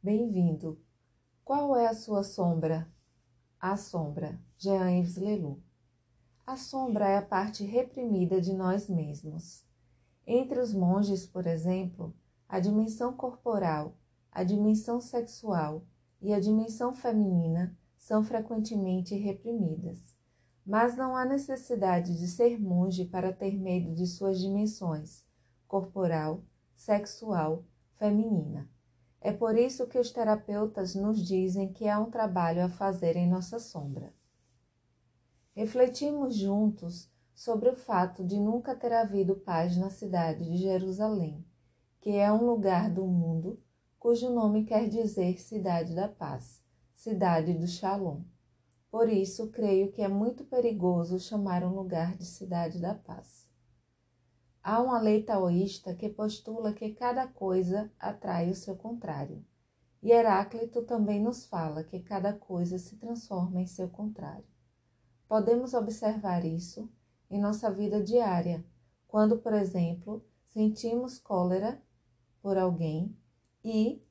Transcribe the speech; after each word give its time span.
Bem-vindo. 0.00 0.78
Qual 1.44 1.76
é 1.76 1.88
a 1.88 1.92
sua 1.92 2.22
sombra? 2.22 2.88
A 3.60 3.76
sombra, 3.76 4.40
Jean 4.56 4.88
Yves 4.92 5.16
Leloup. 5.16 5.60
A 6.46 6.56
sombra 6.56 7.08
é 7.08 7.18
a 7.18 7.22
parte 7.22 7.64
reprimida 7.64 8.40
de 8.40 8.52
nós 8.52 8.88
mesmos. 8.88 9.66
Entre 10.24 10.60
os 10.60 10.72
monges, 10.72 11.26
por 11.26 11.48
exemplo, 11.48 12.14
a 12.48 12.60
dimensão 12.60 13.12
corporal, 13.12 13.96
a 14.30 14.44
dimensão 14.44 15.00
sexual 15.00 15.84
e 16.22 16.32
a 16.32 16.38
dimensão 16.38 16.94
feminina 16.94 17.76
são 17.96 18.22
frequentemente 18.22 19.16
reprimidas. 19.16 20.14
Mas 20.64 20.96
não 20.96 21.16
há 21.16 21.24
necessidade 21.24 22.16
de 22.16 22.28
ser 22.28 22.60
monge 22.60 23.04
para 23.04 23.32
ter 23.32 23.58
medo 23.58 23.92
de 23.96 24.06
suas 24.06 24.38
dimensões 24.38 25.26
corporal, 25.66 26.44
sexual, 26.76 27.64
feminina. 27.96 28.70
É 29.20 29.32
por 29.32 29.56
isso 29.58 29.86
que 29.86 29.98
os 29.98 30.12
terapeutas 30.12 30.94
nos 30.94 31.20
dizem 31.26 31.72
que 31.72 31.88
há 31.88 31.98
um 31.98 32.10
trabalho 32.10 32.64
a 32.64 32.68
fazer 32.68 33.16
em 33.16 33.28
nossa 33.28 33.58
sombra. 33.58 34.12
Refletimos 35.54 36.36
juntos 36.36 37.10
sobre 37.34 37.68
o 37.68 37.76
fato 37.76 38.24
de 38.24 38.38
nunca 38.38 38.76
ter 38.76 38.92
havido 38.92 39.34
paz 39.34 39.76
na 39.76 39.90
cidade 39.90 40.44
de 40.44 40.56
Jerusalém, 40.56 41.44
que 42.00 42.10
é 42.10 42.32
um 42.32 42.44
lugar 42.44 42.90
do 42.90 43.04
mundo 43.06 43.60
cujo 43.98 44.30
nome 44.30 44.64
quer 44.64 44.88
dizer 44.88 45.40
Cidade 45.40 45.94
da 45.94 46.06
Paz, 46.08 46.62
Cidade 46.94 47.52
do 47.52 47.66
Shalom. 47.66 48.22
Por 48.90 49.08
isso, 49.08 49.50
creio 49.50 49.90
que 49.90 50.00
é 50.00 50.08
muito 50.08 50.44
perigoso 50.44 51.18
chamar 51.18 51.64
um 51.64 51.74
lugar 51.74 52.16
de 52.16 52.24
Cidade 52.24 52.80
da 52.80 52.94
Paz. 52.94 53.47
Há 54.70 54.82
uma 54.82 55.00
lei 55.00 55.22
taoísta 55.22 55.94
que 55.94 56.10
postula 56.10 56.74
que 56.74 56.90
cada 56.90 57.26
coisa 57.26 57.90
atrai 57.98 58.50
o 58.50 58.54
seu 58.54 58.76
contrário. 58.76 59.42
E 60.02 60.12
Heráclito 60.12 60.82
também 60.82 61.18
nos 61.18 61.46
fala 61.46 61.82
que 61.82 62.00
cada 62.00 62.34
coisa 62.34 62.78
se 62.78 62.96
transforma 62.96 63.62
em 63.62 63.66
seu 63.66 63.88
contrário. 63.88 64.44
Podemos 65.26 65.72
observar 65.72 66.44
isso 66.44 66.86
em 67.30 67.40
nossa 67.40 67.70
vida 67.70 68.02
diária, 68.02 68.62
quando, 69.06 69.38
por 69.38 69.54
exemplo, 69.54 70.22
sentimos 70.44 71.18
cólera 71.18 71.80
por 72.42 72.58
alguém 72.58 73.16
e, 73.64 74.04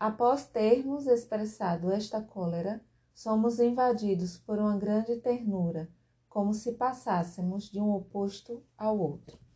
após 0.00 0.46
termos 0.46 1.06
expressado 1.06 1.92
esta 1.92 2.22
cólera, 2.22 2.82
somos 3.12 3.60
invadidos 3.60 4.38
por 4.38 4.58
uma 4.58 4.78
grande 4.78 5.16
ternura, 5.16 5.86
como 6.30 6.54
se 6.54 6.72
passássemos 6.72 7.64
de 7.64 7.78
um 7.78 7.90
oposto 7.90 8.64
ao 8.74 8.98
outro. 8.98 9.47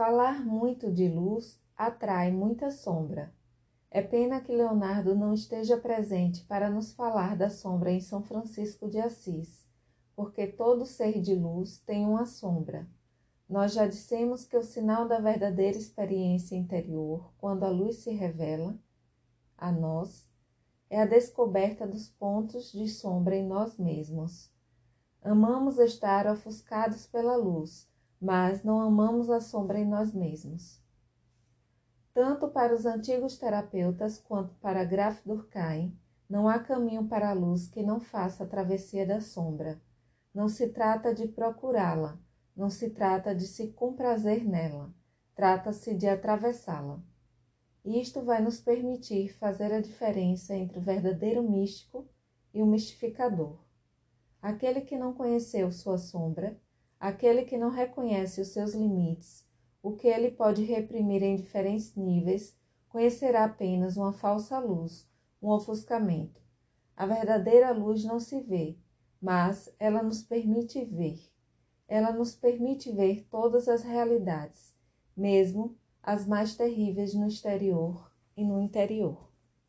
Falar 0.00 0.42
muito 0.42 0.90
de 0.90 1.06
luz 1.08 1.60
atrai 1.76 2.32
muita 2.32 2.70
sombra. 2.70 3.34
É 3.90 4.00
pena 4.00 4.40
que 4.40 4.50
Leonardo 4.50 5.14
não 5.14 5.34
esteja 5.34 5.76
presente 5.76 6.42
para 6.46 6.70
nos 6.70 6.94
falar 6.94 7.36
da 7.36 7.50
sombra 7.50 7.92
em 7.92 8.00
São 8.00 8.22
Francisco 8.22 8.88
de 8.88 8.98
Assis, 8.98 9.68
porque 10.16 10.46
todo 10.46 10.86
ser 10.86 11.20
de 11.20 11.34
luz 11.34 11.80
tem 11.80 12.06
uma 12.06 12.24
sombra. 12.24 12.88
Nós 13.46 13.74
já 13.74 13.86
dissemos 13.86 14.46
que 14.46 14.56
o 14.56 14.62
sinal 14.62 15.06
da 15.06 15.20
verdadeira 15.20 15.76
experiência 15.76 16.56
interior, 16.56 17.30
quando 17.36 17.64
a 17.64 17.68
luz 17.68 17.96
se 17.96 18.10
revela 18.10 18.78
a 19.54 19.70
nós, 19.70 20.26
é 20.88 21.02
a 21.02 21.04
descoberta 21.04 21.86
dos 21.86 22.08
pontos 22.08 22.72
de 22.72 22.88
sombra 22.88 23.36
em 23.36 23.46
nós 23.46 23.76
mesmos. 23.76 24.50
Amamos 25.20 25.78
estar 25.78 26.26
ofuscados 26.26 27.06
pela 27.06 27.36
luz, 27.36 27.89
mas 28.20 28.62
não 28.62 28.80
amamos 28.80 29.30
a 29.30 29.40
sombra 29.40 29.78
em 29.78 29.86
nós 29.86 30.12
mesmos. 30.12 30.80
Tanto 32.12 32.48
para 32.48 32.74
os 32.74 32.84
antigos 32.84 33.38
terapeutas 33.38 34.18
quanto 34.18 34.54
para 34.56 34.84
Graf 34.84 35.24
Durkheim, 35.24 35.96
não 36.28 36.48
há 36.48 36.58
caminho 36.58 37.06
para 37.06 37.30
a 37.30 37.32
luz 37.32 37.68
que 37.68 37.82
não 37.82 37.98
faça 37.98 38.44
a 38.44 38.46
travessia 38.46 39.06
da 39.06 39.20
sombra. 39.20 39.80
Não 40.34 40.48
se 40.48 40.68
trata 40.68 41.14
de 41.14 41.26
procurá-la, 41.26 42.18
não 42.54 42.68
se 42.68 42.90
trata 42.90 43.34
de 43.34 43.46
se 43.46 43.68
comprazer 43.68 44.44
nela, 44.44 44.92
trata-se 45.34 45.94
de 45.94 46.06
atravessá-la. 46.06 47.00
Isto 47.84 48.22
vai 48.22 48.42
nos 48.42 48.60
permitir 48.60 49.32
fazer 49.38 49.72
a 49.72 49.80
diferença 49.80 50.54
entre 50.54 50.78
o 50.78 50.82
verdadeiro 50.82 51.42
místico 51.42 52.06
e 52.52 52.62
o 52.62 52.66
mistificador. 52.66 53.58
Aquele 54.42 54.82
que 54.82 54.98
não 54.98 55.14
conheceu 55.14 55.72
sua 55.72 55.96
sombra 55.96 56.60
Aquele 57.00 57.46
que 57.46 57.56
não 57.56 57.70
reconhece 57.70 58.42
os 58.42 58.48
seus 58.48 58.74
limites, 58.74 59.48
o 59.82 59.92
que 59.92 60.06
ele 60.06 60.30
pode 60.30 60.62
reprimir 60.64 61.22
em 61.22 61.34
diferentes 61.34 61.94
níveis, 61.96 62.54
conhecerá 62.90 63.44
apenas 63.44 63.96
uma 63.96 64.12
falsa 64.12 64.58
luz, 64.58 65.08
um 65.40 65.48
ofuscamento. 65.48 66.42
A 66.94 67.06
verdadeira 67.06 67.72
luz 67.72 68.04
não 68.04 68.20
se 68.20 68.38
vê, 68.42 68.76
mas 69.18 69.74
ela 69.78 70.02
nos 70.02 70.22
permite 70.22 70.84
ver. 70.84 71.18
Ela 71.88 72.12
nos 72.12 72.36
permite 72.36 72.92
ver 72.92 73.26
todas 73.30 73.66
as 73.66 73.82
realidades, 73.82 74.74
mesmo 75.16 75.78
as 76.02 76.26
mais 76.26 76.54
terríveis 76.54 77.14
no 77.14 77.26
exterior 77.26 78.12
e 78.36 78.44
no 78.44 78.60
interior. 78.60 79.29